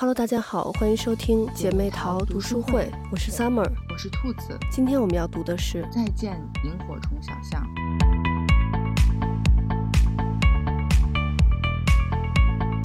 [0.00, 4.56] Hello，大家好，欢迎收听姐妹淘读书会，我是 Summer，我是兔子。
[4.70, 7.66] 今天我们要读的是《再见，萤火虫小象》。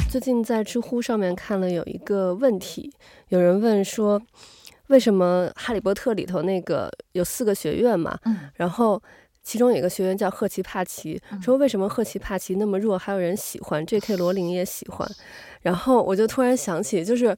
[0.10, 2.92] 最近在知乎上面看了有一个问题，
[3.28, 4.20] 有人问说，
[4.88, 8.18] 为什么《哈利波特》里头那个有四个学院嘛？
[8.26, 9.00] 嗯，然后
[9.44, 14.16] 其中有一个学员叫赫奇帕奇，说为什么赫奇帕奇那么弱，还有人喜欢？J.K.
[14.16, 15.10] 罗琳也喜欢。
[15.62, 17.36] 然后我就突然想起，就是，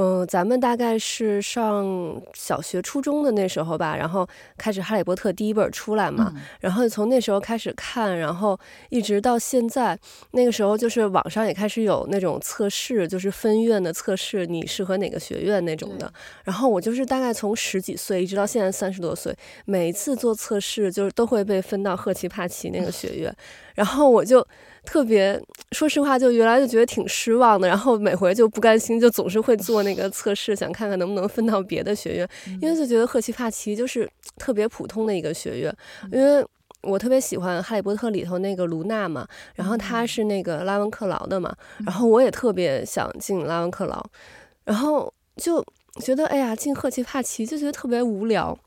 [0.00, 4.24] 嗯，咱们大概是上小学、初中的那时候吧，然后
[4.56, 8.56] 开始《哈利波特》第一本出来嘛，嗯、然后从那时候开始看，然后
[8.90, 9.98] 一直到现在，
[10.30, 16.12] 那个时候就是网上也开始有那种测试，就是分院的测试，你适合哪个学院那种的。
[16.44, 23.34] 然后我就是大概从十几岁一直到现在三十多岁，每一次做测试就是都会被分到赫奇帕奇那个学院，
[23.74, 24.46] 然后我就。
[24.84, 25.40] 特别
[25.72, 32.28] 说实话，就原来就觉得挺失望的，然后每回就不甘心，就总是会做那个 测试，想看看能不能分到别的学院，
[32.60, 35.76] 因为就觉得赫奇帕奇就是特别普通的一个学院，
[36.10, 36.44] 因为
[36.82, 40.06] 我特别喜欢《哈利波特》里头那个卢娜嘛，然后她。
[40.06, 41.54] 是那个拉文克劳的嘛，
[41.84, 44.02] 然后我也特别想进拉文克劳，
[44.64, 45.62] 然后就
[46.00, 48.58] 觉得哎呀，进赫奇帕奇就觉得特别无聊。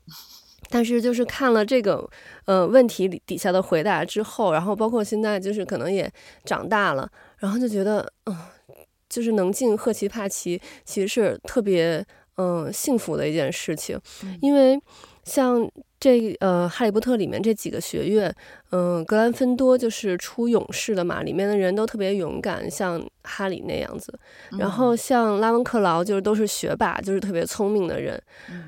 [0.72, 2.08] 但是就是看了这个，
[2.46, 6.10] 呃，问题里底下的回答之后，然后包括现在就是可能也
[6.44, 7.06] 长大了，
[7.36, 8.74] 然后就觉得，嗯、呃，
[9.08, 12.04] 就是能进赫奇帕奇其实是特别，
[12.36, 14.00] 嗯、呃，幸福的一件事情，
[14.40, 14.80] 因为
[15.24, 15.70] 像。
[16.02, 18.28] 这呃，《哈利波特》里面这几个学院，
[18.70, 24.12] 嗯、呃，格兰芬多就是出勇士的嘛，里面的人都特别勇敢，像哈利那样子。
[24.58, 28.20] 然后像拉文克劳就是都是学霸，就是特别聪明的人。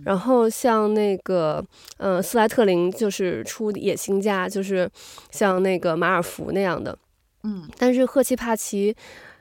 [0.05, 1.61] 然后像那个，
[1.97, 4.89] 呃，斯莱特林就是出野心家，就是
[5.33, 6.97] 像那个马尔福那样的。
[7.43, 8.95] 嗯，但是赫奇帕奇，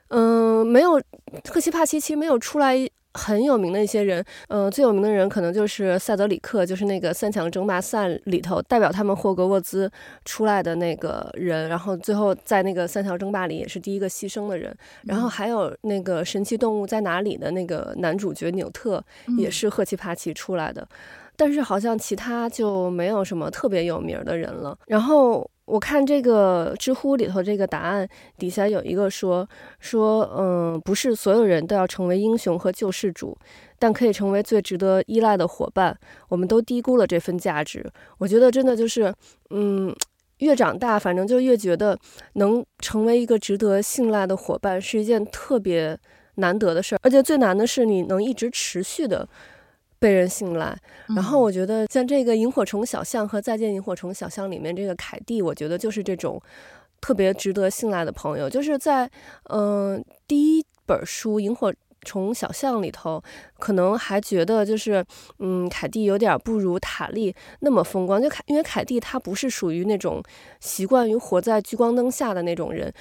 [0.08, 1.00] 嗯、呃，没有
[1.48, 2.90] 赫奇帕奇其实没有出来。
[3.14, 9.92] 很有名的一些人，嗯、呃，最有名的人可能就是塞德里克，就是那个三强争霸赛里头代表他们霍格沃兹
[10.26, 14.76] 出来的那个人，然后最后在那个三强争霸里也是第一个牺牲的人。
[15.04, 19.04] 然后还有那个神奇动物在哪里的那个男主角纽特，
[19.38, 20.88] 也是赫奇帕奇出来的。
[21.36, 24.78] 但是好像其他就没有什么特别有名的人了。
[24.88, 25.50] 然后。
[25.66, 28.08] 我看这个知乎里头这个答案
[28.38, 29.48] 底下有一个说
[29.80, 33.38] 说，嗯，不是所有人都要成为英雄和救世主，
[33.80, 35.98] 但可以成为最值得依赖的伙伴。
[36.28, 37.90] 我们都低估了这份价值。
[38.18, 39.14] 我觉得真的就是，
[39.52, 39.96] 嗯，
[40.40, 41.98] 越长大，反正就越觉得
[42.34, 45.98] 能成为一个值得信赖的伙伴是一件特别
[46.36, 49.28] 难得的事儿，而且最难的是你能一直持续的。
[50.04, 50.78] 被人信赖，
[51.16, 56.42] 然后我觉得像这个《萤火虫小巷》和《再见萤火虫小巷》里面这个凯蒂，我觉得就是这种
[57.00, 58.50] 特别值得信赖的朋友。
[58.50, 59.10] 就是在
[59.46, 63.22] 嗯、呃、第一本书《萤火虫小巷》里头，
[63.60, 65.04] 可能还觉得就是
[65.40, 70.22] 嗯凯蒂有点不如塔莉那么风光，就凯因为凯蒂她不是属于那种
[70.60, 72.94] 习惯于活在聚光灯下的那种人，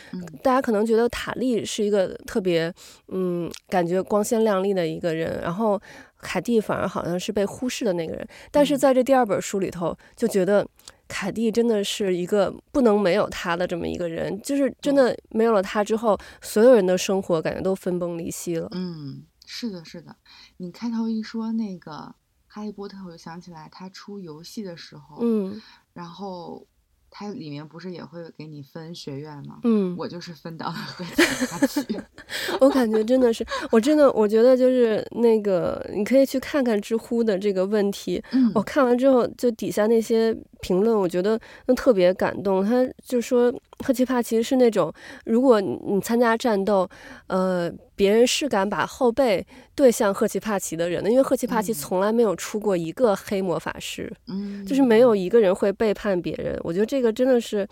[0.43, 2.73] 大家可能觉得塔莉是一个特别
[3.09, 5.81] 嗯感觉光鲜亮丽的一个人，然后。
[6.25, 10.65] 凯蒂反而好像是被忽视的那个人，但是在这第二本书里头，就觉得
[11.13, 18.67] 凯蒂真的是一个不能没有他的这么一个人，就是真的没有了他之后，所有人的生活感觉都分崩离析了。
[18.73, 20.17] 嗯，是的，是的。
[20.57, 22.15] 你开头一说那个
[22.47, 25.61] 哈利波特，我就想起来他出游戏的时候，嗯，
[25.93, 26.67] 然后。
[27.15, 29.61] 它里面不是也会给你分学院吗？
[29.65, 31.87] 嗯，我就是分到了赫奇帕奇。
[32.59, 38.23] 我感觉真的是，我真的我觉得就是那个，你可以去看看知乎的这个问题。
[38.33, 42.65] 嗯，我看完之后，就底下那些评论，我觉得都特别感动。
[42.65, 43.53] 他就说。
[43.83, 44.93] 赫奇帕奇是那种，
[45.25, 46.89] 如果你参加战斗，
[47.27, 49.45] 呃，别人是敢把后背
[49.75, 56.59] 对向赫奇帕奇的人的，因为赫奇帕奇从来没有出过一个黑魔法师，嗯，就是没有一个人会背叛别人。
[56.63, 57.67] 我觉得这个真的是，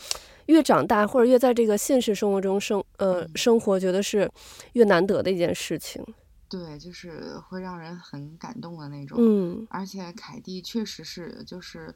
[0.47, 4.31] 越长大或者越在这个现实生活中生，呃，生活，觉得是
[4.73, 6.05] 越难得的一件事情。
[6.49, 9.17] 对，就是会让人很感动的那种。
[9.21, 11.95] 嗯，而且凯蒂确实是，就是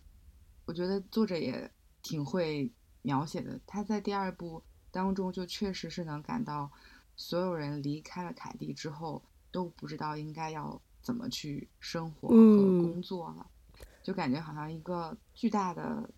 [0.67, 1.71] 我觉得作者也
[2.03, 2.71] 挺会。
[3.05, 3.61] 描写的。
[3.67, 4.61] 他在第二部
[4.91, 6.71] 当中就确实是能感到，
[7.15, 9.23] 所有人离开了凯蒂之后
[9.53, 12.37] 都不知道应该要怎么去生活和
[12.81, 13.47] 工作了，
[13.79, 16.09] 嗯、就感觉好像一个巨大的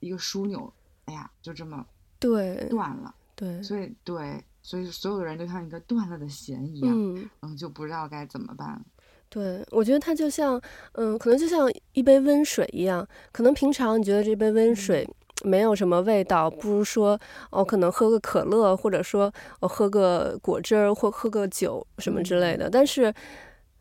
[0.00, 0.70] 一个枢纽，
[1.06, 1.86] 哎呀，就这么
[2.18, 8.84] 对断了，对，所以对，所以所有的人都像一个断了的弦一样，嗯，嗯，就不知道该怎么办。
[9.28, 10.60] 对，我觉得他就像，
[10.92, 15.08] 嗯，可能就像一杯温水一样，可能平常你觉得这杯温水。
[15.44, 17.18] 没有什么味道，不如说
[17.50, 22.68] 哦，可能喝个可乐，或者说我、哦、喝个果汁儿，或喝个酒什么之类的。
[22.70, 23.14] 但是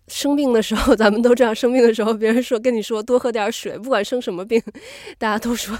[0.07, 4.61] 生病的时候， 咱们都这样，生病的时候，别人说跟你说多喝点水，不管生什么病，
[5.17, 5.75] 大家都说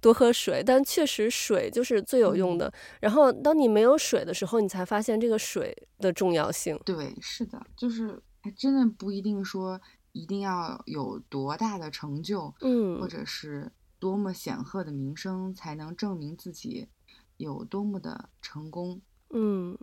[0.00, 0.62] 多喝水。
[0.66, 2.72] 但确实水就是最有用的。
[3.00, 6.78] 然后当你没有水的时候，你才发现这个水的重要性。
[6.84, 9.80] 对，是的，就是还真的不一定说
[10.10, 13.70] 一定要有多大的成就，嗯，或者是。
[13.98, 16.88] 多么显赫的名声才能证明自己
[17.36, 19.00] 有多么的成功？
[19.30, 19.76] 嗯，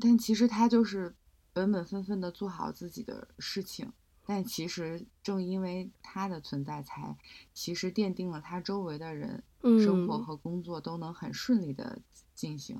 [0.00, 1.14] 但其实他就是
[1.52, 3.92] 本本分分的做好自己的事情。
[4.26, 7.16] 但其实正因为他的存在，才
[7.54, 9.42] 其实奠定了他周围的人
[9.82, 11.98] 生活和工作都能很顺利的
[12.34, 12.78] 进行。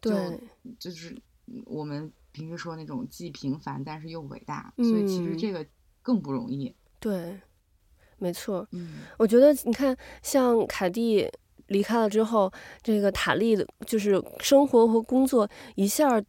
[0.00, 0.40] 对，
[0.80, 1.16] 就，就是
[1.66, 5.64] 我们平时说那种既平凡但是又伟大，所以其实这个
[6.02, 6.74] 更不容易。
[6.98, 7.40] 对。
[8.22, 11.28] 没错，嗯，我觉得你看，像凯蒂
[11.66, 16.22] 离开了之后，这个塔利的，就是生活和工作一下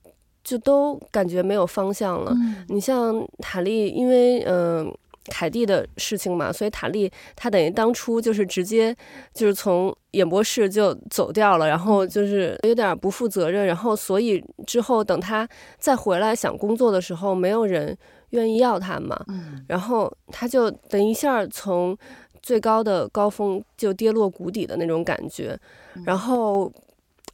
[0.43, 2.31] 就都感觉没有方向了。
[2.35, 4.93] 嗯，你像塔利，因为嗯、呃、
[5.25, 8.95] 凯蒂的事情嘛，所以塔莉她等于当初就是直接
[9.33, 15.47] 就是从演播室就走掉了，然后就是有点不负责任，然后所以之后等他
[15.77, 17.97] 再回来想工作的时候，没有人。
[18.33, 19.23] 愿意要他嘛？
[19.27, 21.95] 嗯，然后他就等一下从
[22.41, 25.55] 最高的高峰就跌落谷底的那种感觉，
[25.93, 26.73] 嗯，然后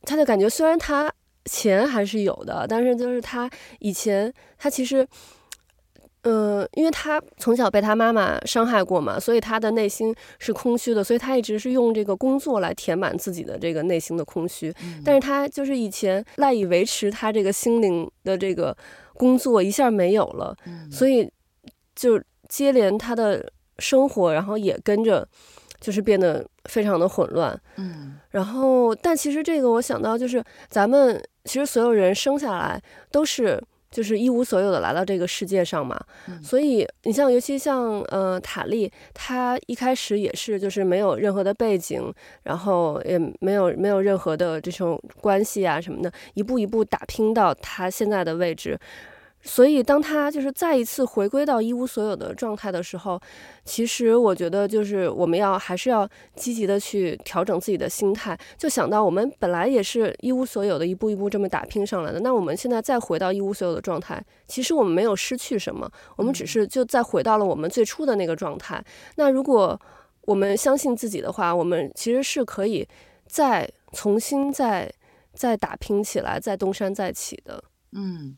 [0.02, 1.10] 他就感觉虽然他
[1.46, 3.50] 钱还是有的，但是就是他
[3.80, 5.08] 以前他其实，
[6.24, 14.74] 嗯、呃，因为他从小被他妈妈伤害过嘛，所以他的内心是空虚的，所以他一直是用这个工作来填满自己的这个内心的空虚。
[14.84, 18.76] 嗯，但是他就是以前赖以维持他这个心灵的这个。
[19.20, 20.56] 工作一下没有了，
[20.90, 21.30] 所以
[21.94, 22.18] 就
[22.48, 25.28] 接连他的生活，然后也跟着
[25.78, 27.60] 就是变得非常的混乱。
[27.76, 32.82] 嗯，然后但其实这个我想到就是咱们其实所有人生下来
[33.12, 36.00] 都是就是一无所有的来到这个世界上嘛，
[36.44, 42.14] 所以你像尤其像呃塔利，他一开始也是就是没有任何的背景，
[42.44, 48.80] 然后也没有没有任何的这种关系啊什么的，一步一步打拼到他现在的位置。
[49.42, 53.20] 所以，当他就是再一次回归到一无所有的状态的时候，
[53.64, 58.38] 其实我觉得就是我们要还是要积极的去调整自己的心态。
[58.58, 62.20] 就想到我们本来也是一无所有的，一步一步这么打拼上来的。
[62.20, 68.84] 那我们现在再回到一无所有的状态，其实我们没有失去什么，我们只是就再回到了我们最初的那个状态。
[69.16, 69.80] 那如果
[70.24, 72.86] 我们相信自己的话，我们其实是可以
[73.26, 74.92] 再重新再
[75.34, 77.64] 再打拼起来，再东山再起的。
[77.94, 78.38] 嗯。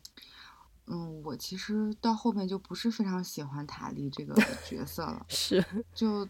[0.86, 4.34] 嗯，我其实到后面就不是非常喜欢塔莉这个
[4.68, 5.24] 角色了。
[5.28, 5.64] 是，
[5.94, 6.28] 就，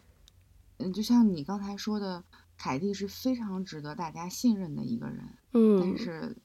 [0.76, 2.22] 嗯，就像你刚才说的，
[2.56, 5.24] 凯蒂是非常值得大家信任的一个人。
[5.52, 6.36] 嗯，但是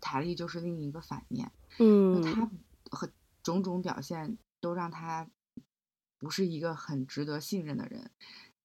[0.00, 1.50] 塔莉就是另一个反面。
[1.78, 2.48] 嗯，他
[2.90, 3.10] 和
[3.42, 5.28] 种种表现都让他
[6.18, 8.10] 不是一个很值得信任的人。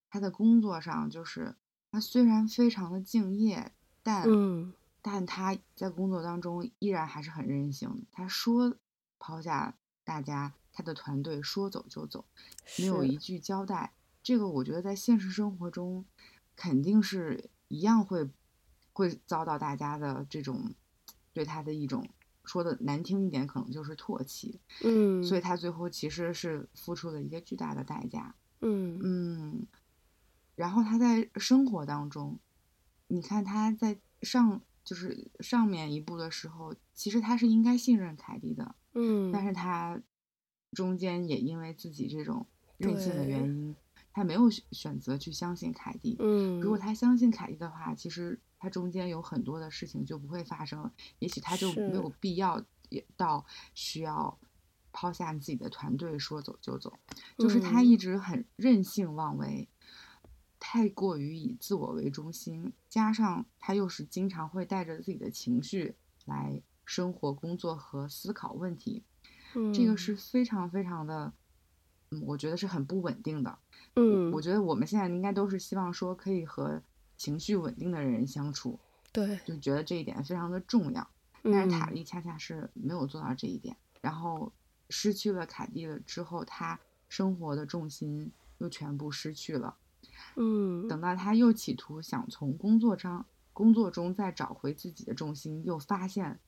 [0.10, 1.56] 他的工作上，就是
[1.92, 3.72] 他虽然非常的敬业，
[4.04, 4.74] 但嗯。
[5.04, 8.06] 但他在工作当中依然还是很任性。
[8.12, 8.76] 他说
[9.18, 12.24] 抛下大家，他的团队说走就走，
[12.78, 13.94] 没有一句交代。
[14.22, 16.06] 这个我觉得在现实生活中
[16.56, 18.30] 肯定是一样会
[18.94, 20.76] 会遭到大家的这种
[21.34, 22.08] 对他的一种
[22.46, 24.60] 说的难听一点，可能就是唾弃。
[24.84, 28.36] 嗯，所以他最后其实是付出了一个巨大的代价。
[28.60, 29.68] 嗯嗯，
[30.56, 32.38] 然后他在生活当中，
[33.08, 34.62] 你看他在上。
[34.84, 40.02] 就是上面一步的时候，其实他是应该信任凯蒂的，嗯，但是他
[40.72, 42.46] 中间也因为自己这种
[42.78, 43.76] 任性的原因，
[44.12, 46.16] 他没有选择去相信凯蒂。
[46.20, 54.40] 嗯，如果他相信凯蒂的话，其实他中间有很多的事情就不会发生，也许他就没有必要也到需要
[54.92, 56.98] 抛下自己的团队说走就走。
[57.38, 59.68] 就是他一直很任性妄为。
[60.64, 69.04] 太过于以自我为中心，加上他又是经常会带着自己的情绪来生活、工作和思考问题，
[69.56, 71.34] 嗯，这个是非常非常的，
[72.12, 73.58] 嗯，我觉得是很不稳定的。
[73.96, 76.82] 嗯，我觉得我们现在应该都是希望说可以和
[77.18, 78.80] 情绪稳定的人相处，
[79.12, 81.10] 对，就觉得这一点非常的重要。
[81.44, 84.54] 但是塔莉恰恰是没有做到这一点，然后
[84.92, 89.76] 失去了凯蒂了之后，他生活的重心又全部失去了。
[90.36, 96.40] 嗯，等到他又企图想从工作上工作中再找回自己的重心，又发现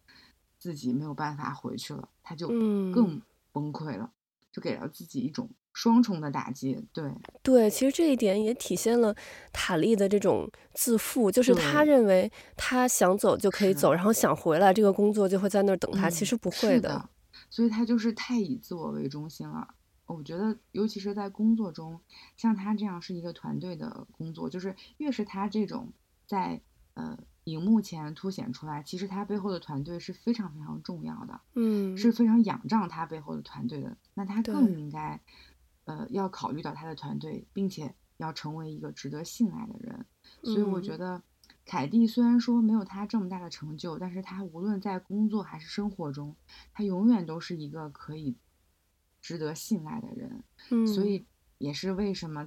[0.58, 3.22] 自己没有办法回去了，他就更
[3.52, 4.12] 崩溃了，
[4.52, 6.88] 就给了自己一种双重的打击。
[6.94, 7.12] 对
[7.42, 9.14] 对，其实这一点也体现了
[9.52, 16.08] 塔利的这种自负，就是他认为他想走就可以走，然后想回来，这个工作就会在那儿等他。
[16.08, 17.10] 嗯、其实不会的，的，
[17.50, 19.76] 所以他就是太以自我为中心了。
[20.06, 22.02] 我觉得，尤其是在工作中，
[22.36, 25.94] 像他这样是一个团队的工作，就是越是他这种
[26.26, 26.62] 在
[26.94, 33.98] 呃荧幕前凸显出来，其实他背后的团队是非常非常重要的，嗯，是非常仰仗他背后的团队的。
[34.14, 35.20] 那他更应该
[35.86, 40.06] 呃要考虑到他的团队，并且要成为一个值得信赖的人。
[40.44, 41.24] 所以我觉得，
[41.66, 46.36] 凯蒂虽然说没有他这么大的成就，但是他无论在工作还是生活中，
[46.74, 48.36] 他永远都是一个可以。
[49.24, 51.26] 值得信赖的人，嗯，所以
[51.58, 52.46] 也是为什么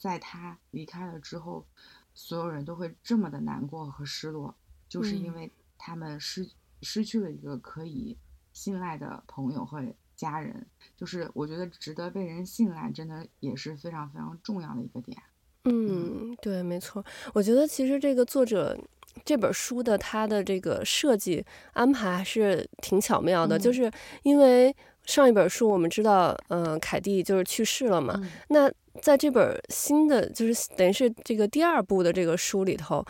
[0.00, 1.64] 在他离开了之后，
[2.12, 4.52] 所有人都会这么的难过和失落，
[4.88, 6.50] 就是因为他们失
[6.82, 8.18] 失去了一个可以
[8.52, 9.80] 信赖的朋友和
[10.16, 10.66] 家人，
[10.96, 15.16] 就是我觉得值得被人信赖，真的也是非常非常重要的一个点。
[15.64, 18.76] 嗯，对，没错，我觉得其实这个作者
[19.24, 23.90] 这本书的它的这个设计安排还是挺巧妙的，嗯，就是
[24.22, 24.74] 因为。
[25.04, 28.14] 上一本书我们知道，嗯、呃，凯蒂就是去世了嘛。
[28.22, 33.04] 嗯、那在这本新的，就是等于是这个第二部的这个书里头，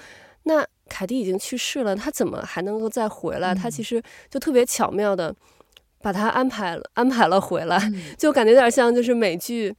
[0.44, 3.54] 那凯蒂已经去世了，他怎么还能够再回来？
[3.54, 5.37] 他、嗯、其实就特别巧妙的
[6.00, 9.76] 把他安排了，安排了回来，嗯、就感觉有点像就是美剧。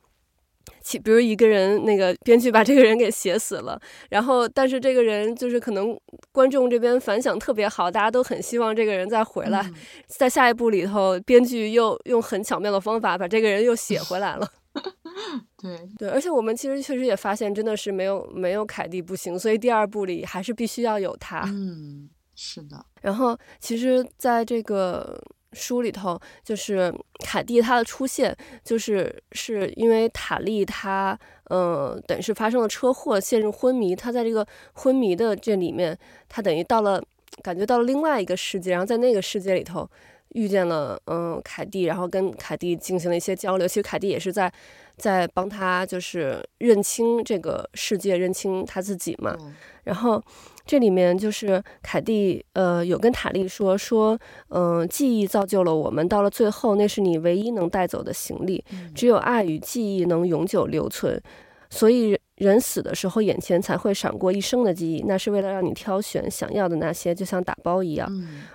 [0.81, 3.79] 其比如一个人，那个编剧把这个人给写死了，
[4.09, 5.97] 然后但是这个人就是可能
[6.31, 9.73] 观众这边反响特别好，大家都很希望这个人再回来，嗯、
[10.07, 14.47] 在下一部里头，编剧又用很巧妙的方法把这个人又写回来了。
[15.61, 21.43] 对对，而且我们其实确实也发现，真的是没有没有凯蒂不行，所以第二部里还是必须要有他。
[21.47, 22.85] 嗯，是的。
[23.01, 25.21] 然后其实在这个。
[25.53, 26.93] 书里头就是
[27.23, 31.17] 凯蒂她的出现，就是是因为塔莉她，
[31.49, 33.95] 嗯，等于是发生了车祸，陷入昏迷。
[33.95, 37.03] 她在这个昏迷的这里面，她等于到了，
[37.41, 39.89] 感觉到了另外一个世界，然后在那个世界里头
[40.33, 43.67] 遇见了，嗯，凯蒂，然后跟凯蒂进行了一些交流。
[43.67, 44.51] 其实凯蒂也是在
[44.97, 49.35] 在帮他，就是认清这个世界，认清他自己嘛。
[49.83, 50.23] 然后。
[50.65, 58.63] 这里面就是凯蒂，呃，有跟塔莉说说，嗯、呃，记忆造就了我们，到了最后，那是你唯一能带走的行李。
[58.95, 61.21] 只有爱与记忆能永久留存，
[61.69, 68.09] 所以人死的时候，眼前才会闪过一生的记忆，那是为了让你挑选想要的那些，就像打包一样。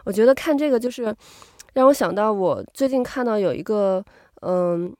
[0.06, 1.14] 我觉得看这个就是
[1.74, 4.04] 让我想到，我最近看到有一个，
[4.42, 4.90] 嗯、呃，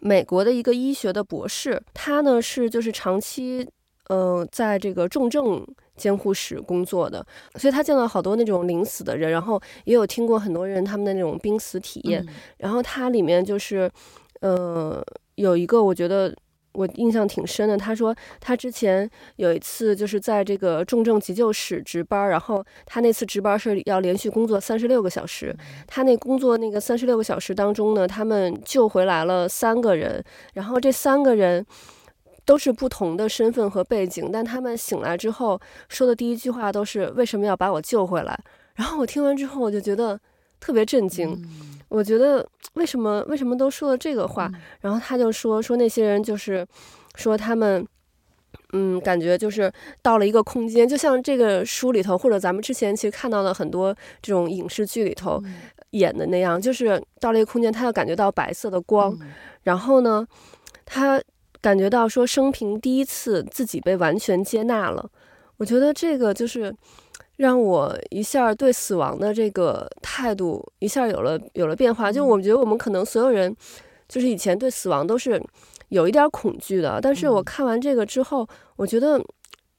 [0.00, 3.68] 美国的一个医学的博士，他呢是就是长期，
[4.08, 5.66] 嗯、呃，在这个重症。
[5.96, 12.20] 监护室工作的，所以他见到好多那种临死的人，然后也有听过很多人他们的那种濒死体验。
[12.26, 13.88] 嗯、然后他里面就是，
[14.40, 15.00] 呃，
[15.36, 16.34] 有一个我觉得
[16.74, 17.76] 我印象挺深的。
[17.76, 25.56] 他说他之前有一次就是在这个重症急救室值班，然后他那次值班是要连续工作三十六个小时。
[25.86, 31.64] 他那工作那个三十六个小时当中呢，他们救回来了三个人，然后这三个人。
[32.46, 38.38] 都是不同的身份和背景，但他们醒来之后说的第一句话都是“为什么要把我救回来？”
[38.76, 40.20] 然后我听完之后，我就觉得
[40.64, 41.36] 特别震惊。
[41.88, 44.50] 我觉得为什么为什么都说了这个话？
[44.80, 46.66] 然后他就说说那些人就是
[47.16, 47.86] 说他们
[48.72, 55.42] 嗯，感觉就是到了一个空间，就像这个书里头或者咱们之前其实看到的很多这种影视剧里头
[55.90, 59.14] 演的那样，就是到了一个空间，他要感觉到白色的光，
[59.64, 60.26] 然后呢，
[60.86, 61.20] 他。
[61.60, 65.10] 感觉到说生平第一次自己被完全接纳了，
[65.56, 66.70] 我觉得这个就是
[67.36, 72.10] 让我一下对死亡的这个态度一下有了有了变化。
[72.12, 73.54] 就我觉得我们可能所有人
[74.08, 75.42] 就是以前对死亡都是
[75.88, 79.18] 有一点恐惧的，但是我看完这个之后，我觉得，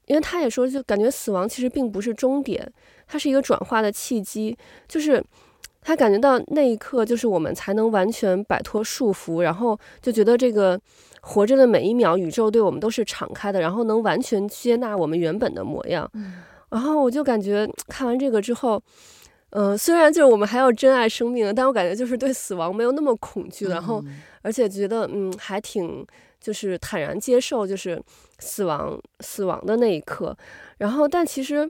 [0.06, 2.70] 因为他也说，就感觉死亡其实并不是终点，
[3.06, 4.56] 它是一个转化的契机，
[4.88, 5.22] 就是
[5.80, 10.80] 他感觉到那一刻就是我们才能完全摆脱束缚，然后就觉得这个。
[11.28, 16.08] 活着的每一秒，宇宙对我们都是敞开的，然后能完全接纳我们原本的模样。
[16.14, 16.34] 嗯、
[16.76, 18.78] 然后我就感觉看完这个之后，
[19.50, 24.04] 嗯、呃，虽然就是我们还要珍爱生命，但我感觉就是对死亡没有那么恐惧，然后
[24.42, 26.06] 而且觉得嗯还挺
[26.38, 27.98] 就是坦然接受就是
[28.40, 30.36] 死亡死亡的那一刻。
[30.76, 31.66] 然后但其实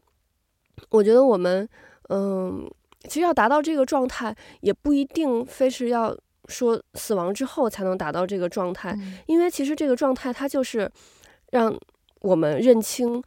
[0.91, 1.69] 我觉得我们
[2.09, 2.69] 嗯，
[3.05, 6.17] 其实要达到这个状态，也不一定非是要。
[6.49, 8.97] 说死亡之后才能达到这个状态，
[9.27, 10.89] 因为其实这个状态它就是
[11.51, 11.77] 让
[12.21, 13.21] 我们认清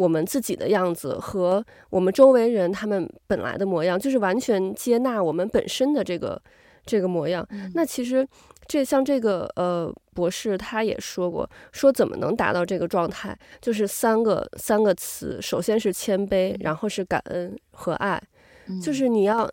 [0.00, 6.40] 我们自己的样子和我们周围人他们本来的模样，就是完全接纳我们本身的这个
[6.86, 7.46] 这个模样。
[7.74, 8.26] 那其实
[8.66, 18.20] 这像这个呃博士他也说过，说怎么能达到这个状态，就是三个三个词，首先是谦卑，然后是感恩和爱，
[18.68, 19.48] 嗯、就是你要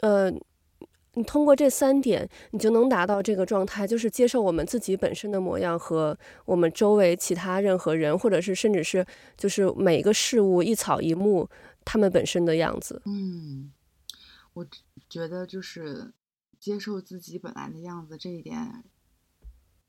[0.00, 0.30] 呃，
[1.14, 11.48] 你通过这三点，你就能达到这个状态，就是接受我们自己本身的模样和我们周围其他任何人，或者是甚至是就是每一个事物一草一木
[11.84, 13.02] 他们本身的样子。
[13.06, 13.72] 嗯，
[14.54, 14.66] 我
[15.08, 16.12] 觉得就是。
[16.62, 18.84] 接受自己本来的样子，这一点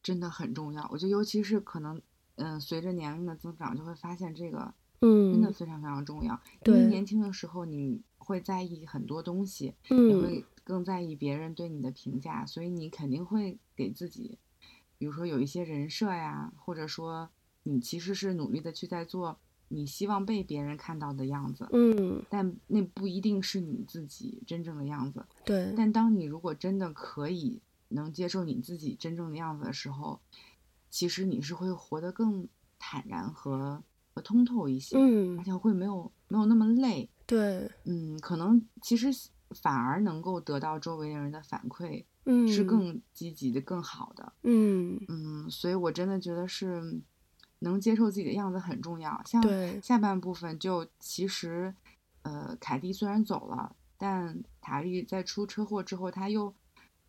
[0.02, 0.90] 真的很重要。
[0.92, 2.02] 我觉得，尤其是可能，
[2.38, 6.34] 嗯、呃，随着年龄的增长，就会发现这个，嗯，真的非常非常重要。
[6.34, 14.38] 嗯，因为年轻的时候你会在意很多东西，嗯，也会更在意别人对你的评价，所以你肯定会给自己，
[14.98, 17.30] 比如说有一些人设呀，或者说
[17.64, 19.38] 你其实是努力的去在做。
[19.70, 25.74] 你希望被别人看到的样子，嗯，但那不一定是你自己真正的样子，对。
[25.76, 30.20] 但当你如果真的可以能接受你自己真正的样子的时候，
[30.92, 33.82] 其实你是会活得更坦然和
[34.14, 39.08] 和通透一些，嗯，而且会没有没有那么累，对，嗯，可能其实
[39.52, 45.00] 反而能够得到周围的人的反馈，嗯，是更积极的、更好的，嗯。
[45.08, 47.02] 嗯，所以我真的觉得是。
[47.60, 49.22] 能接受自己的样子很重要。
[49.26, 49.42] 像
[49.82, 51.74] 下半部分就其实，
[52.24, 56.54] 呃，凯蒂虽然走了，但塔莉在出车祸之后，他又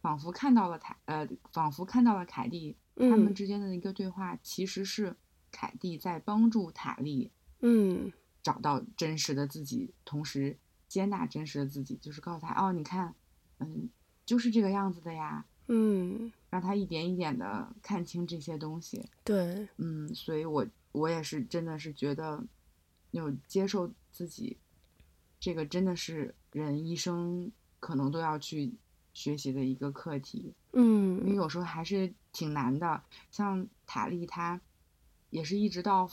[0.00, 5.16] 仿佛看到了塔，呃，仿佛看到了凯蒂，他们之间的一个对话，其实是
[5.50, 8.12] 凯蒂在帮助塔莉，嗯，
[8.44, 13.12] 找到真实的自己，同时接纳真实的自己，就是告诉他，哦，你看，
[13.58, 13.88] 嗯，
[14.24, 15.46] 就是这个样子的呀。
[15.66, 19.08] 嗯，让他一点一点的看清这些东西。
[19.24, 22.44] 对，嗯，所以我我也是真的是觉得，
[23.12, 24.58] 有接受自己，
[25.40, 28.74] 这个真的是人一生可能都要去
[29.14, 30.52] 学习的一个课题。
[30.74, 33.02] 嗯，因为有时候还是挺难的。
[33.30, 34.60] 像塔莉，她
[35.30, 36.10] 也是一直到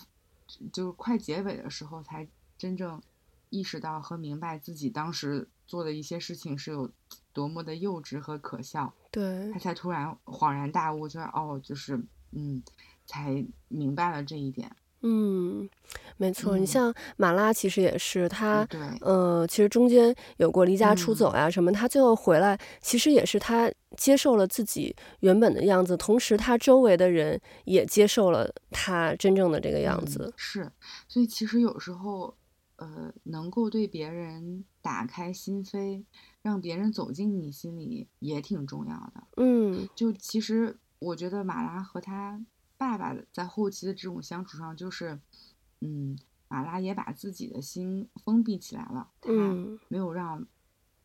[0.72, 2.28] 就是快结尾的时候，才
[2.58, 3.02] 真正
[3.50, 6.92] 意识到和明白自己当时做的一些事情是有
[7.34, 8.94] 多么的幼稚和可笑。
[9.12, 12.64] 对，他才突然恍然大悟，就是哦，就是嗯，
[13.06, 14.76] 才明白了这一点。
[15.02, 15.70] 嗯，
[16.18, 16.58] 没错。
[16.58, 30.26] 嗯、你像马拉，其实也是他，对，呃，其实中间有过离家出走呀什么，嗯、他最后回来，其实也是他接受了自己原本的样子，同时他周围的人也接受了他真正的这个样子。
[30.28, 30.72] 嗯、是，
[31.08, 32.36] 所以其实有时候，
[32.78, 36.04] 呃，能够对别人打开心扉。
[36.44, 39.24] 让别人走进你心里也挺重要的。
[39.38, 42.44] 嗯，就其实我觉得马拉和他
[42.82, 45.20] 爸爸在后期的这种相处上，就是，
[45.82, 46.18] 嗯，
[46.48, 49.32] 马拉也把自己的心封闭起来了，他
[49.88, 50.44] 没有让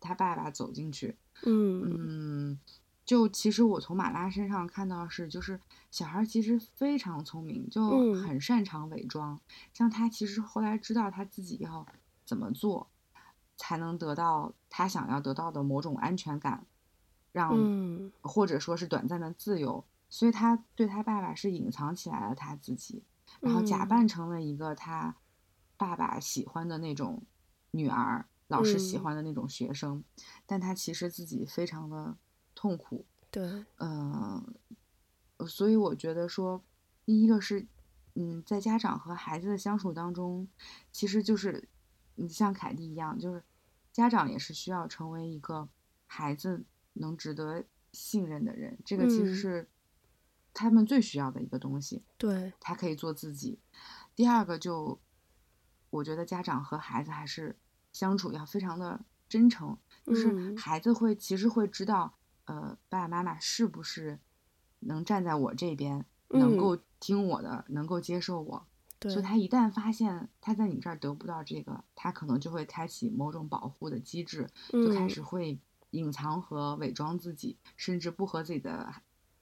[0.00, 1.16] 他爸爸走进去。
[1.42, 2.58] 嗯嗯，
[3.04, 5.60] 就其实我从马拉身上看到的是，就是
[5.90, 9.38] 小孩其实非常聪明，就很擅长伪装。
[9.74, 11.86] 像他其实后来知道他自己要
[12.24, 12.88] 怎么做。
[13.58, 16.66] 才能得到他想要得到的某种安全感，
[17.32, 23.02] 让、嗯、或者说是短暂的自由，所以他对他爸爸是隐藏起来了他自己，
[23.40, 25.16] 然后假扮成了一个他
[25.76, 27.22] 爸爸喜欢的那种
[27.70, 30.04] 女儿，老师喜欢的那种学生，嗯、
[30.46, 32.16] 但他其实自己非常的
[32.54, 33.04] 痛苦。
[33.30, 34.54] 对，嗯、
[35.36, 36.62] 呃，所以我觉得说，
[37.04, 37.66] 第一个是，
[38.14, 40.48] 嗯，在家长和孩子的相处当中，
[40.90, 41.68] 其实就是。
[42.18, 43.44] 你像凯蒂一样，就是
[43.92, 45.68] 家长也是需要成为一个
[46.06, 46.64] 孩子
[46.94, 49.68] 能值得信任的人，这个其实是
[50.58, 52.02] 他们最需要的一个东西。
[52.16, 53.58] 对，他可以做自己。
[54.14, 54.98] 第二个就，
[55.90, 57.56] 我觉得家长和孩子还是
[57.92, 62.14] 相处要非常的真诚，就是孩子会其实会知道，
[62.46, 64.18] 呃，爸爸妈妈是不是
[64.80, 68.66] 能站在我这边，能够听我的，能够接受我。
[69.02, 78.94] 所以他一旦发现他在你这儿得不到这个，他可能就会开启某种保护的机制，就开始会隐藏和伪装自己，嗯、甚至不和自己的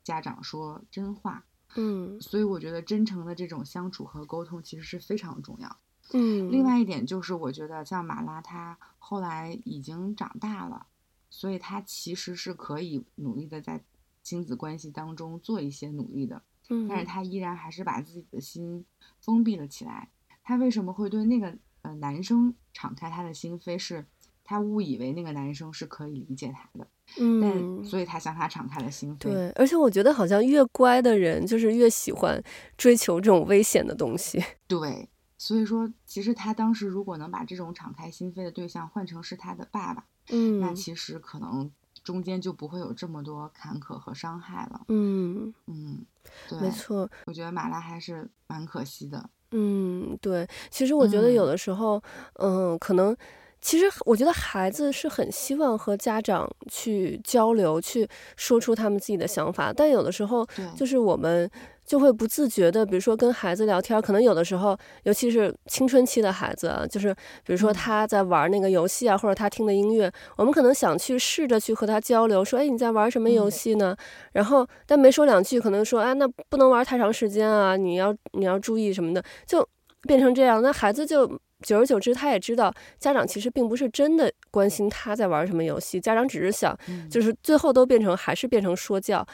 [0.05, 1.45] 家长说真话。
[1.75, 5.77] 嗯，所以我觉得真诚的这种相处和沟通其实是非常重要。
[6.13, 10.87] 嗯，另外一点就是，我觉得像马拉，他后来已经长大了，
[11.31, 13.83] 所以他其实是可以努力的在
[14.23, 16.43] 亲子关系当中做一些努力的。
[16.69, 18.87] 嗯但是他依然还是把自己的心
[19.21, 20.11] 封闭了起来。
[20.43, 23.77] 他为什么会对那个呃男生敞开他的心扉？
[23.77, 24.07] 是
[24.45, 26.87] 他误以为那个男生是可以理解他的，
[27.19, 29.19] 嗯，所以他向他敞开了心扉。
[29.19, 32.43] 对，而且我觉得好像越乖的人，就是越喜欢
[32.77, 34.43] 追求这种危险的东西。
[34.67, 41.71] 对，所以说其实他当时如果能把这种敞开心扉的对象换成是他的爸爸，嗯，那其实可能
[42.03, 44.81] 中间就不会有这么多坎坷和伤害了。
[44.89, 46.05] 嗯嗯，
[46.49, 49.31] 对，没错，我觉得马拉还是蛮可惜的。
[49.53, 52.03] 嗯，对，其实我觉得有的时候，
[52.35, 53.17] 嗯，呃，可能。
[53.65, 60.47] 其实我觉得孩子是很希望和家长去交流，去说出他们自己的想法，但有的时候
[60.77, 61.51] 就是我们
[61.87, 73.97] 就会不自觉的，比如说跟孩子聊天，可能有的时候，尤其是青春期的孩子啊，就是比如说他在玩那个游戏啊，或者他听的音乐，我们可能想去试着去和他交流，说，哎，你在玩什么游戏呢？
[74.33, 79.67] 然后但没说两句，可能说，哎，那不能玩太长时间啊，你要你要注意什么的，就
[80.03, 81.41] 变成这样，那孩子就。
[81.65, 86.79] 久而久之，他也知道家长其实并不是真的关心他在玩什么游戏，家长只是想，
[87.11, 89.27] 就是最后都变成还是变成说教。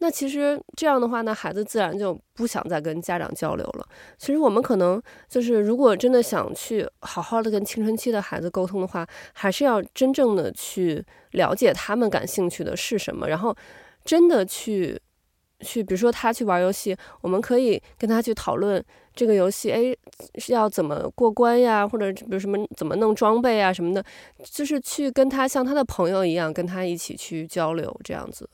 [0.00, 3.88] 那其实这样的话呢，孩子自然就不想再跟家长交流了。
[4.16, 13.56] 其实我们可能就是，如果真的想去好好的跟青春期的孩子沟通的话，还是要真正的去了解他们感兴趣的是什么，然后
[14.04, 15.00] 真的去。
[15.60, 19.96] 去，比如说他去玩游戏，我们可以跟他去讨论这个游戏，哎，
[20.36, 21.86] 是要怎么过关呀？
[21.86, 24.04] 或者比如什么怎么弄装备啊什么的，
[24.44, 28.48] 就是去跟他像他的朋友一样，跟他一起去交流这样子。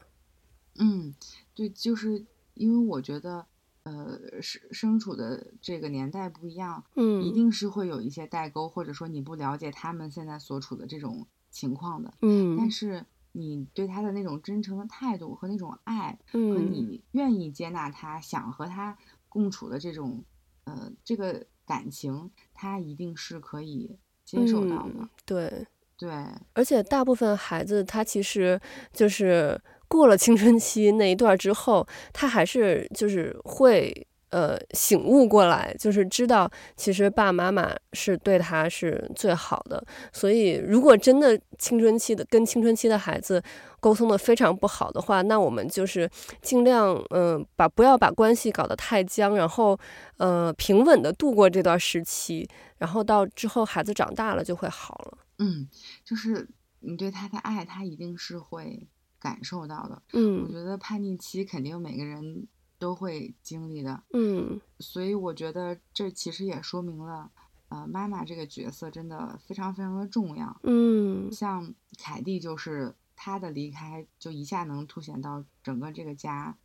[0.79, 1.14] 嗯，
[1.55, 3.47] 对，就是因为我觉得，
[3.83, 13.05] 呃，身身处的这个年代不一样，嗯，一定是会有一些代沟，或者说你不了解他们现在所处的这种情况的，嗯，但是。
[13.37, 18.97] 你对他的那种真诚的态度和那种爱，和你愿意接纳他，想和他
[19.29, 20.25] 共处的这种，
[20.62, 24.94] 呃，这个感情，他一定是可以接受到的。
[24.99, 25.66] 嗯、对
[25.99, 26.11] 对，
[26.53, 28.61] 而且大部分孩子他其实
[28.92, 34.07] 就是过了青春期那一段之后，他还是就是会。
[34.35, 39.81] 呃，醒悟过来，就是知道其实爸爸妈妈是对他是最好的。
[40.12, 43.40] 所以，如果真的青春期的跟青春期的孩子
[43.79, 46.11] 沟通的非常不好的话，那我们就是
[46.42, 49.79] 尽量嗯、呃，把不要把关系搞得太僵，然后
[50.16, 55.18] 呃平稳的度过这段时期，然后到之后孩子长大了就会好了。
[55.38, 55.68] 嗯，
[56.05, 56.49] 就是
[56.81, 58.88] 你对他的爱，他一定是会
[59.20, 60.03] 感受到的。
[60.12, 62.49] 嗯，我觉得叛逆期肯定每个人。
[62.85, 67.31] 都会经历的，嗯，所以我觉得这其实也说明了，
[67.70, 76.59] 呃，妈妈这个角色真的非常非常的重要，嗯，像凯蒂就是她的离开，就一下能凸显到整个这个家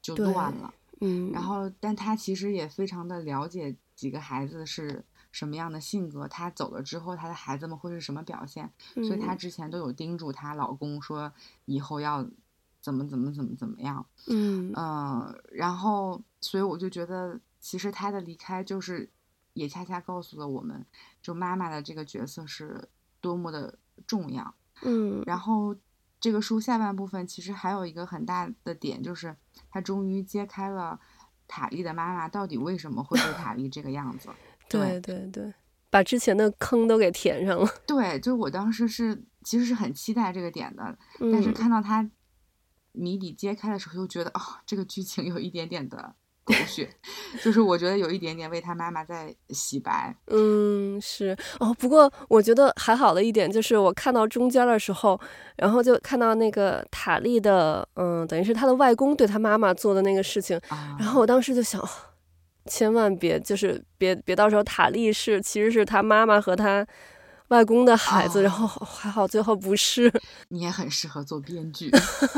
[0.00, 11.32] 就乱了，嗯，然后但她其实也非常的了解几个孩子是什么样的性格，她走了之后，她的孩子们会是什么表现，嗯，所以她之前都有叮嘱她老公说
[11.64, 12.24] 以后要。
[12.82, 14.04] 怎么怎么怎么怎么样？
[14.26, 19.08] 嗯呃，然后所以我就觉得，其实他的离开就是，
[19.54, 20.84] 也恰恰告诉了我们，
[21.22, 22.88] 就妈妈的这个角色是
[23.20, 24.52] 多么的重要。
[24.82, 25.76] 嗯，然后
[26.18, 29.36] 这个书下半部分其实还有一个很大的点，就是
[29.70, 30.98] 他终于揭开了
[31.46, 34.28] 塔莉的妈妈到底为什么会对 塔莉这个样子。
[34.68, 35.54] 对对对，
[35.88, 37.68] 把之前的坑都给填上了。
[37.86, 42.10] 对，就我当时是其实是很期待这个点的，嗯、但是看到他。
[42.92, 46.88] 谜底揭开的时候，又觉得哦，这个剧情有一点点的狗血，
[47.42, 50.14] 就是我觉得有一点点为他妈妈在洗白。
[50.26, 51.74] 嗯，是哦。
[51.78, 55.18] 不过我觉得还好的一点就是，我看到中间的时候，
[55.56, 61.82] 然后就看到那个塔莉的，嗯，等于是他的外公对他妈妈做的那个事情，啊、然后我当时就想，
[62.66, 66.86] 千万别，就是别别到时候塔莉是其实是他妈妈和他。
[67.52, 70.10] 外公的孩子，哦、然后还好，最后不是。
[70.48, 71.90] 你也很适合做编剧，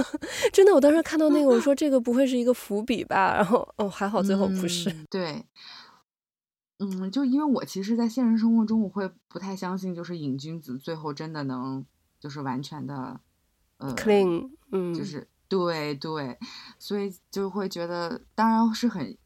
[0.52, 0.74] 真的。
[0.74, 3.32] 我当时看到那个，我说 这个不会是一个伏笔吧？
[3.36, 4.90] 然后哦，还好最后不是。
[4.90, 5.46] 嗯、对，
[6.80, 11.86] 嗯，就因为我其实，在现实生活中，我会不太相信，就是瘾君子最后真的能
[12.18, 13.20] 就是完全的
[13.78, 16.36] 呃 clean，嗯，就是对对，
[16.78, 19.16] 所以就会觉得，当然是很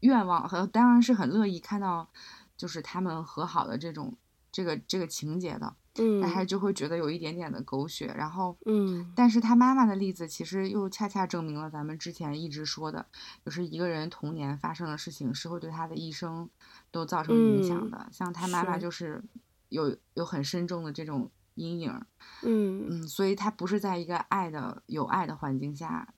[0.00, 2.10] 愿望和当然是很乐意看到，
[2.58, 4.14] 就是他们和好的这种。
[4.52, 13.06] 这个这个情节的，嗯，但是就会觉得有一点点的狗血，然后，嗯，但是他妈妈的例子其实又恰恰证明了咱们之前一直说的，
[13.44, 16.48] 就是一个人童年发生的事情是会对他的一生
[16.90, 17.98] 都造成影响的。
[17.98, 19.22] 嗯，像他妈妈就是
[19.68, 22.02] 有有很深重的这种阴影，
[22.42, 22.86] 嗯。
[22.88, 26.12] 嗯，所以他不是在一个爱的有爱的环境下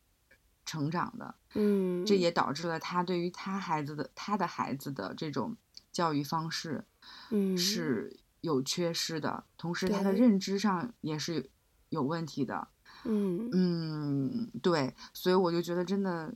[0.65, 2.17] 成长的，嗯，这。
[2.17, 5.57] 也导致了他对于他孩子的他的孩子的这种
[5.91, 6.85] 教育方式，
[7.31, 8.17] 嗯，是。
[8.43, 11.51] 有缺失的，同时他的认知上也是
[11.89, 12.69] 有问题的。
[13.05, 16.35] 嗯嗯，对，所以我就觉得真的，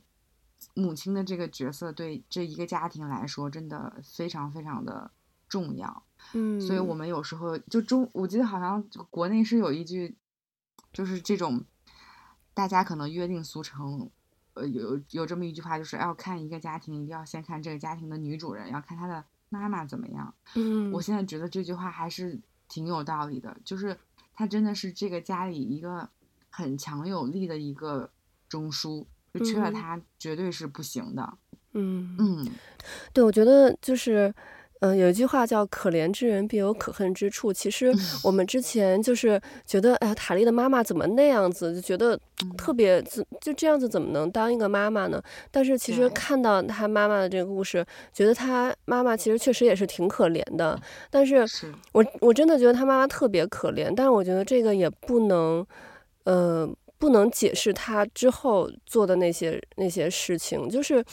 [0.73, 5.11] 母亲的这个角色对这一个家庭来说真的非常非常的
[5.47, 6.03] 重要。
[6.33, 10.17] 嗯，所以我们有时候就中，我记得好像国内是有一句
[10.91, 11.63] 就是这种
[12.53, 14.09] 大家可能约定俗成，
[14.55, 20.33] 呃，有有这么一句话，就是要看一个家庭，一定要先看这个家庭的女主人，要看她的妈妈怎么样。
[20.55, 23.97] 嗯，我现在觉得这句话还是挺有道理的，就是
[24.33, 26.09] 他真的是这个家里一个
[26.49, 28.09] 很强有力的一个
[28.49, 31.37] 中枢，就缺了他绝对是不行的。
[31.73, 32.47] 嗯嗯，
[33.13, 34.33] 对，我觉得就是。
[34.81, 37.51] 嗯，有一句话叫“可怜之人必有可恨之处”。
[37.53, 37.91] 其实
[38.23, 42.19] 我们之前就是觉得，哎呀，塔莉的妈妈怎么那样子，就觉得
[42.55, 43.01] 特别，
[43.41, 45.19] 就这样子怎么能当一个妈妈呢？
[45.49, 50.79] 但是其实看到她妈妈的这个故事，觉得她妈妈其实确实也是挺可怜的。
[51.09, 51.43] 但是
[51.93, 55.65] 我我真的觉得她妈妈特别可怜，但是我觉得这个也不能，
[56.25, 61.03] 呃，不能解释她之后做的那些那些事情，就是。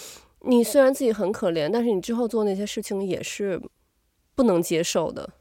[0.46, 3.60] 你虽然自己很可怜，但是你之后做那些事情也是
[4.34, 5.34] 不能接受的。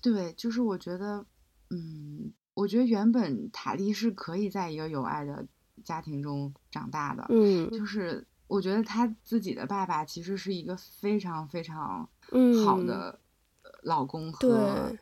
[0.00, 1.24] 对，就是我觉得，
[1.70, 5.46] 嗯，我觉得原本塔莉是可以在一个有爱的
[5.84, 7.26] 家庭中长大的。
[7.28, 12.08] 嗯，就是我觉得他自己的爸爸其实是一个非常非常
[12.64, 13.20] 好的
[13.82, 14.92] 老公和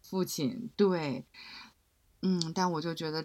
[0.00, 0.50] 父亲。
[0.50, 1.24] 嗯、对，对，
[2.22, 3.24] 嗯，但我就觉得，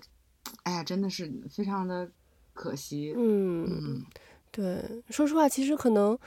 [0.63, 2.11] 哎呀，真的是非常的
[2.53, 3.13] 可惜。
[3.17, 3.65] 嗯。
[3.69, 4.05] 嗯
[4.51, 6.17] 对，说实话，其实可能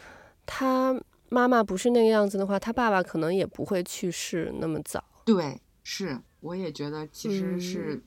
[0.47, 0.95] 他
[1.29, 5.03] 妈妈不是那个样子的话，他爸爸可能也不会去世那么早。
[5.25, 8.03] 对，是，我也觉得其实是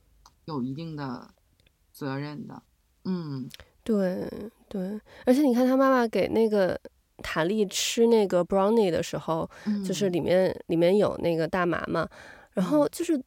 [0.46, 1.28] 有一定的
[1.92, 2.62] 责任的。
[3.04, 3.50] 嗯，嗯
[3.84, 4.30] 对
[4.70, 6.80] 对，而且你看他妈妈给那个
[7.18, 12.08] 塔莉吃那个 brownie 的时候，嗯、就是里面里面有那个大麻嘛，
[12.54, 13.22] 然后就是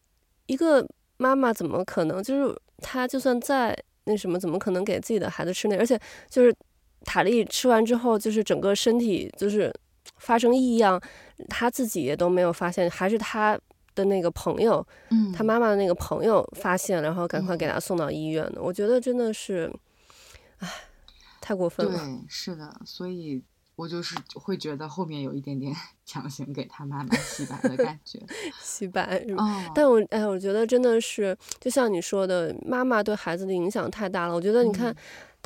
[0.47, 0.87] 一个
[1.19, 5.83] 妈妈怎么可能，就是她就算再那什么，怎么可能给自己的孩子吃那个？
[5.83, 6.55] 而且就是。
[7.07, 9.73] 塔莉吃完之后，就是整个身体就是
[10.19, 11.01] 发生异样，
[11.49, 13.59] 他自己也都没有发现，还是他
[13.95, 18.61] 的那个朋友，嗯，他妈妈的那个朋友发现，然后赶快给他送到医院的。
[18.61, 19.73] 嗯，我觉得真的是，
[20.59, 20.69] 唉，
[21.41, 21.97] 太过分了。
[21.97, 23.43] 对，是的，所以
[23.77, 25.73] 我就是会觉得后面有一点点
[26.05, 28.21] 强行给他妈妈洗白的感觉，
[28.61, 29.45] 洗白是吧？
[29.45, 34.35] 哦，但我哎，我觉得真的是，就像你说的，妈妈对孩子的影响太大了。
[34.35, 34.93] 我觉得你看。
[34.93, 34.97] 嗯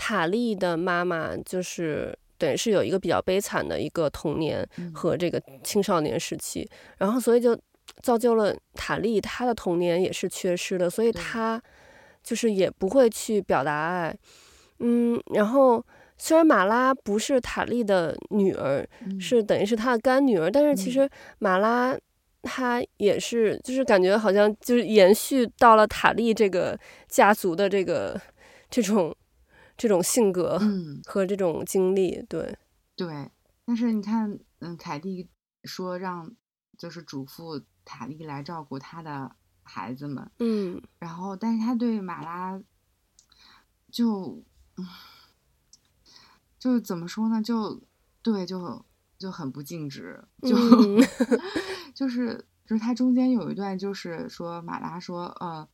[0.03, 7.55] 塔莉的妈妈就是等于是有一个比较悲惨的一个童年和这个青少年时期，嗯、然后所以就
[8.01, 11.63] 造就了塔莉，她的童年也是缺失的，所以她
[12.25, 14.17] 就是也不会去表达爱。
[14.79, 15.85] 嗯，然后
[16.17, 21.07] 虽然马拉不是塔莉的女儿，嗯、是等于是她的干女儿，但是其实
[21.41, 21.95] 马拉
[22.41, 28.19] 她也是，就是感觉好像就是延续到了塔莉这个家族的这个
[28.71, 29.15] 这种。
[29.81, 32.59] 这种性格，嗯，和这种经历，嗯、对，
[32.95, 33.31] 对。
[33.65, 35.31] 但是你看，嗯，凯蒂
[35.65, 36.37] 说让
[36.77, 42.61] 就是嘱咐塔莉来照顾他的孩子们，嗯，然后但是他对马拉
[43.91, 44.45] 就，
[46.59, 47.43] 就怎么说呢？
[47.43, 47.83] 就
[48.21, 48.85] 对，就
[49.17, 51.01] 就很不尽职，就、嗯、
[51.97, 55.67] 就是就是他中间有一段就是说马拉说，呃，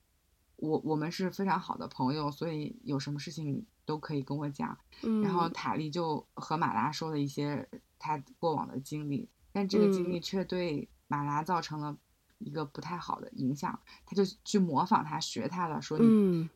[0.56, 3.64] 我我们是非常好的朋友，所以有什么事情。
[3.86, 4.76] 都可以跟我讲，
[5.22, 7.68] 然后塔莉就和马拉说了一些
[8.00, 11.96] 他过往的经历，但这个经历却对马拉造成了
[12.38, 16.48] 一个不太好的影响，他就去模仿他，学他了，说你，嗯，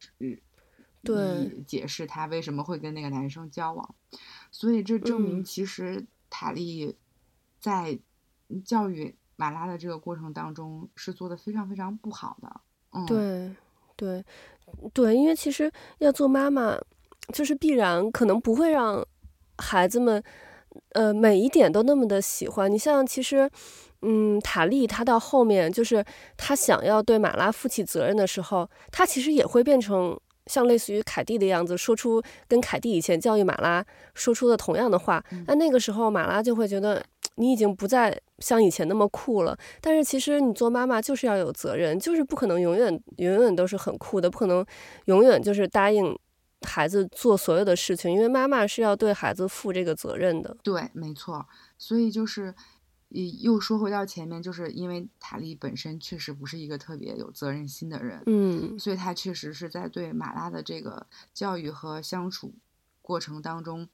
[1.05, 1.63] 对，你。
[1.63, 3.95] 解释他为什么会跟那个男生交往，
[4.51, 6.97] 所以这证明其实塔莉
[7.61, 7.97] 在
[8.65, 12.61] 教育马拉的这个过程当中是做的非常非常不好的，
[12.91, 13.55] 嗯，对，
[14.01, 14.25] 对，
[14.95, 16.79] 对，因为其实要做妈妈。
[17.33, 19.07] 就是必然可能不会让
[19.59, 20.21] 孩子们，
[20.95, 22.69] 呃，每一点都那么的喜欢。
[22.69, 23.49] 你像其实，
[24.03, 26.05] 嗯，塔莉她到后面就是
[26.37, 30.19] 她想要对马拉负起责任的时候，她其实也会变成
[30.51, 33.85] 像类似于凯蒂的样子，说出跟凯蒂以前教育马拉
[34.15, 35.25] 说出的同样的话。
[35.47, 37.03] 那那个时候马拉就会觉得
[37.37, 39.57] 你已经不再像以前那么酷了。
[39.81, 44.67] 但是其实你做妈妈就是要有责任，就是不可能永远永远都是很酷的，不可能
[45.05, 46.19] 永远就是答应。
[46.67, 50.55] 孩子做所有的事情，因为妈妈是要对孩子负这个责任的。
[50.63, 51.47] 对，没错。
[51.79, 52.55] 所以就是，
[53.11, 62.55] 又说回到前面，就是因为塔莉本身确实不是一个特别有责任心的人，嗯，所以他确实是在对马拉的这个教育和相处
[63.03, 63.89] 过程当中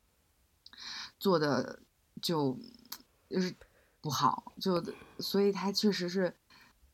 [1.18, 1.80] 做的
[2.20, 2.58] 就
[3.28, 3.54] 就是
[4.00, 4.84] 不好，就
[5.18, 6.36] 所以他确实是，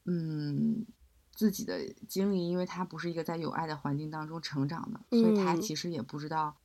[0.05, 0.87] 嗯。
[1.35, 6.59] 自己的经历，因为他不是一个在有爱的环境当中成长的，嗯、所以他其实也不知道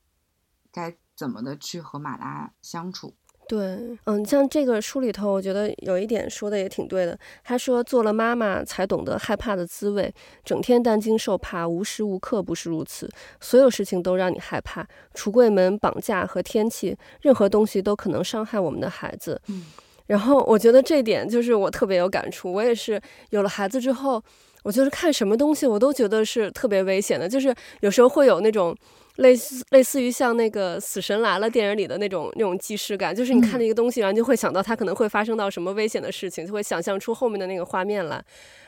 [0.72, 3.16] 该怎么的去和马拉相处。
[3.48, 3.60] 对，
[4.06, 7.18] 嗯，像这个书里头，我觉得有一点说的也挺对的。
[7.44, 13.10] 他说，做了妈妈才懂得害怕的滋味，整天担惊受怕，无时无刻不是如此。
[13.40, 19.40] 所有事情都让你害怕，橱柜门、绑架和天气，任何东西都可能伤害我们的孩子。
[19.48, 19.66] 嗯，
[20.08, 22.52] 然后我觉得这点就是我特别有感触。
[22.52, 24.22] 我也是有了孩子之后，
[24.64, 28.76] 我就是看什么东西我都觉得是特别危险的，就是有时候会有那种。
[29.18, 38.24] 类似类似于像那个《死神来了》电影里的那种那种既视感，就是你看了一个东西，然后就会想到它可能会发生到什么危险的事情，就会想象出后面的那个画面来。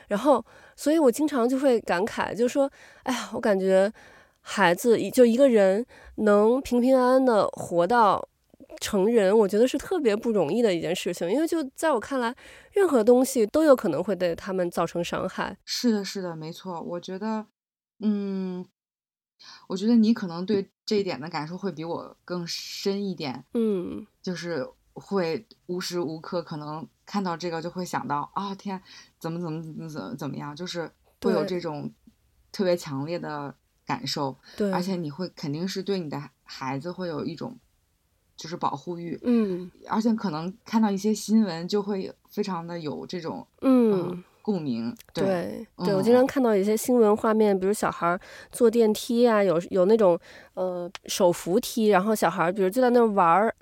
[0.08, 2.70] 然后，所以我经常就会感慨，就是说，
[3.04, 3.92] 哎呀，我感觉
[4.40, 5.86] 孩子就一个人
[6.16, 8.28] 能平平安安的活到
[8.80, 11.30] 成人，我觉得是特别不容易的一件事情。
[11.30, 12.34] 因为就在我看来，
[12.72, 15.56] 任何东西都有可能会对他们造成伤害。
[15.64, 16.80] 是的，是的，没错。
[16.80, 17.46] 我觉得，
[18.00, 18.66] 嗯。
[19.66, 28.80] 我觉得你可能对这一点的感受会比我更深一点，嗯，就是会无时无刻可能看到这个就会想到啊，天，
[29.18, 30.90] 怎么怎么怎么怎么怎么样，就是
[31.22, 31.92] 会有这种
[32.52, 33.54] 特别强烈的
[33.86, 37.58] 感受，对，而且你会肯定是对你的孩子会有一种
[38.36, 44.10] 就是保护欲，嗯，而且可能看到一些新闻就会非常的有这种，嗯。
[44.10, 48.18] 嗯共鸣，对对，对，我经常看到一些新闻画面，嗯、比如小孩
[48.50, 50.18] 坐电梯啊，有有那种
[50.54, 53.54] 呃手扶梯，然后小孩比如就在那玩儿，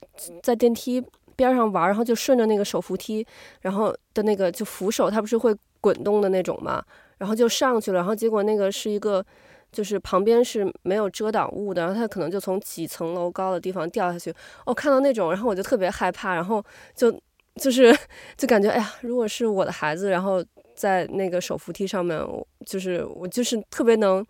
[0.43, 1.05] 在电梯
[1.37, 3.27] 边上玩，然后就顺着那个手扶梯，
[3.61, 6.83] 然后的那个就扶手，它不是会滚动的那种嘛，
[7.19, 9.25] 然后就上去了，然后结果那个是一个
[9.71, 14.35] 就是旁边是没有遮挡物的，然后他可能就从几层楼高的地方掉下去，
[14.67, 17.13] 哦，看到那种，然后我就特别害怕，然后就
[17.57, 17.97] 就是
[18.37, 20.45] 就感觉哎呀，如果是我的孩子，然后。
[20.79, 24.25] 在那个手扶梯上面，我就是我就是特别能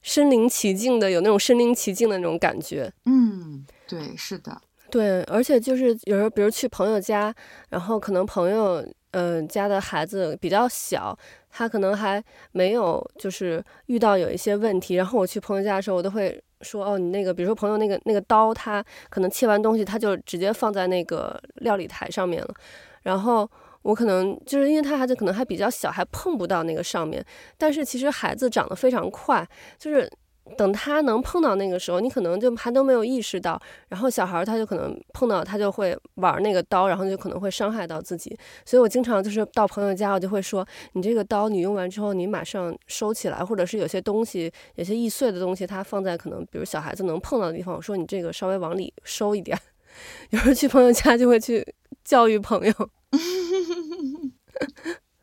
[0.00, 2.90] 身临其境的，有那种身临其境的那种感觉。
[3.04, 4.58] 嗯，对，是的，
[4.90, 7.34] 对，而且就是有时候，比如去朋友家，
[7.68, 11.14] 然后可能朋友嗯、呃、家的孩子比较小，
[11.50, 22.54] 他可能还没有就是遇到有一些问题，然后我去朋友家的时候，我都会说哦，你那个比如说朋友那个那个刀，他可能切完东西，他就直接放在那个料理台上面了，
[23.02, 23.46] 然后。
[23.86, 27.24] 我可能就是因为他孩子可能还比较小，还碰不到那个上面。
[27.56, 29.46] 但是其实孩子长得非常快，
[29.78, 30.10] 就是
[30.56, 33.60] 等他能碰到那个时候，你可能就还都没有意识到。
[33.88, 38.36] 然后小孩他就可能碰到，他就会玩那个刀，然后就可能会伤害到自己。
[38.64, 49.56] 所以我经常就是到朋友家，我就会说：“你这个刀你用完之后，你马上收起来，或者是有些东西，有些易碎的东西，它放在可能比如小孩子能碰到的地方，我说你这个稍微往里收一点。
[50.30, 51.64] ”有时候去朋友家就会去
[52.04, 52.72] 教育朋友。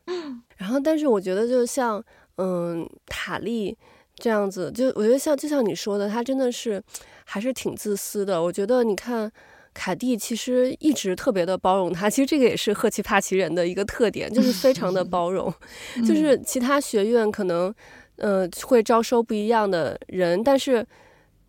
[0.56, 2.02] 然后，但是我觉得，就像
[2.36, 3.76] 嗯，塔莉
[4.16, 6.82] 这样子，就我觉得像就像你说的，他真的是
[7.24, 8.42] 还是挺自私的。
[8.42, 9.30] 我觉得你看，
[9.72, 15.52] 凯蒂其实一直特别的包容他，其实这个也是赫奇帕奇人的一个特点，就是非常的包容。
[16.06, 17.74] 就是其他学院可能
[18.16, 20.86] 呃会招收不一样的人，但是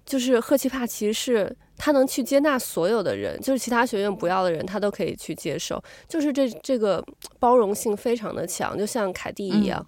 [0.06, 1.56] 就是赫奇帕奇是。
[1.78, 5.82] 他能去接纳所有的人，就是其他学院不要的人，他都可以去接受。
[6.08, 7.04] 就是这这个
[7.40, 9.86] 包容性非常的强，就像凯蒂一样。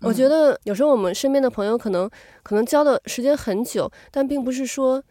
[0.00, 2.08] 我觉得有时候我们身边的朋友可能
[2.42, 5.02] 可能交的时间很久，但并不是说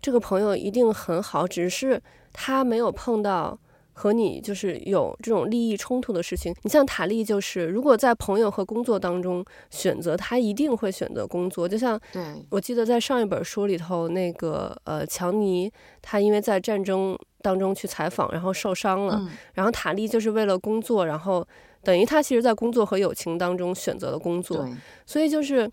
[0.00, 2.00] 这个朋友一定很好，只是
[2.32, 3.58] 他没有碰到。
[3.98, 11.68] 和你就是有这种利益冲突的事情，你像塔利，就是如果在朋友和工作当中选择，他一定会选择工作。
[11.68, 15.68] 就像，对，我记得在上一本书里头，那个呃乔尼，
[16.00, 21.44] 他因为在战争当中去采访，然后受伤了，嗯、然后塔利就是为了工作，然后
[21.82, 24.64] 等于他其实在工作和友情当中选择了工作。
[25.06, 25.68] 所以就是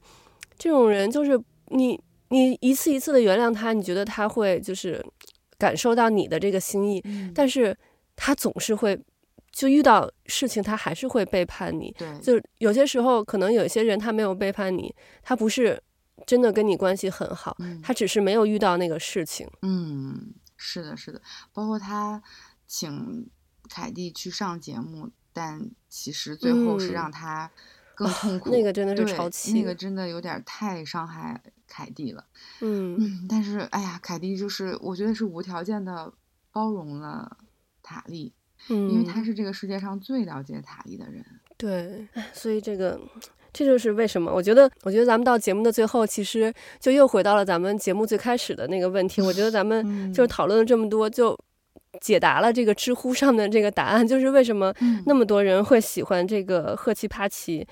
[0.58, 5.06] 这种人，就是你你一次一次的原谅他，你觉得他会就是
[5.60, 7.78] 感受到你的这个心意，嗯、但是。
[8.15, 8.99] 他总是会，
[9.51, 11.93] 就遇到事情，他还是会背叛你。
[11.97, 15.82] 对，就有些时候，可能有些人他没有背叛你，他不是
[16.25, 19.47] 真的跟你关系很好，嗯、他只是没有遇到那个事情。
[19.62, 21.21] 嗯，是的，是的。
[21.54, 22.21] 包括他
[22.65, 23.30] 请
[23.69, 27.51] 凯蒂去上节目，但其实最后是让他
[27.93, 28.49] 更痛苦。
[28.49, 32.25] 嗯哦、那个真的是超气，那个真的有点太伤害凯蒂了。
[32.62, 36.12] 嗯嗯，但是哎呀，凯蒂就是我觉得是无条件的
[36.51, 37.38] 包容了。
[37.86, 38.34] 塔利，
[38.69, 41.24] 嗯，因为他是这个世界上最了解塔利的人。
[41.55, 42.99] 对，所以这个，
[43.53, 49.22] 这就是为什么我觉得，我觉得咱们到节目的最后，其实就又回到了咱们节目最开始的那个问题。
[49.22, 51.38] 我觉得咱们就是讨论了这么多，就
[52.01, 54.74] 解答了这个知乎上的这个答案，就是为什么
[55.05, 57.66] 那么多人会喜欢这个赫奇帕奇。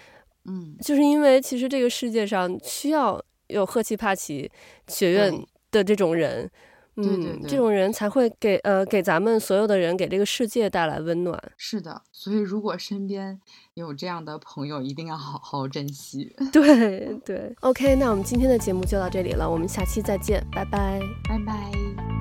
[0.45, 4.49] 嗯，就是因为其实这个世界上需要有赫奇帕奇
[4.87, 5.33] 学院
[5.71, 6.49] 的这种人。
[6.95, 11.41] 嗯，对对对，这种人才会给呃给咱们所有的人给这个世界带来温暖。
[11.57, 13.39] 是的，所以如果身边
[13.73, 16.35] 有这样的朋友，一定要好好珍惜。
[16.53, 22.12] 对对，OK，那我们今天的节目就到这里了，我们下期再见，拜拜，拜拜。